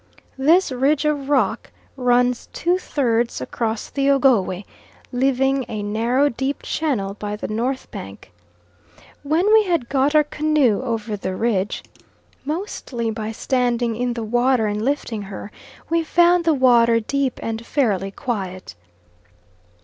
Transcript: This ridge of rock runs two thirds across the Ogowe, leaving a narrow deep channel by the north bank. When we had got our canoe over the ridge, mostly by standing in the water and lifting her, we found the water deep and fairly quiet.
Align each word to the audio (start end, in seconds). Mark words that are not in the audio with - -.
This 0.39 0.71
ridge 0.71 1.05
of 1.05 1.29
rock 1.29 1.69
runs 1.95 2.49
two 2.53 2.79
thirds 2.79 3.39
across 3.39 3.91
the 3.91 4.09
Ogowe, 4.09 4.63
leaving 5.11 5.63
a 5.67 5.83
narrow 5.83 6.27
deep 6.27 6.63
channel 6.63 7.13
by 7.13 7.35
the 7.35 7.47
north 7.47 7.91
bank. 7.91 8.31
When 9.21 9.53
we 9.53 9.65
had 9.65 9.89
got 9.89 10.15
our 10.15 10.23
canoe 10.23 10.81
over 10.81 11.15
the 11.15 11.35
ridge, 11.35 11.83
mostly 12.43 13.11
by 13.11 13.31
standing 13.31 13.95
in 13.95 14.13
the 14.13 14.23
water 14.23 14.65
and 14.65 14.83
lifting 14.83 15.21
her, 15.21 15.51
we 15.87 16.03
found 16.03 16.45
the 16.45 16.55
water 16.55 16.99
deep 16.99 17.39
and 17.43 17.63
fairly 17.63 18.09
quiet. 18.09 18.73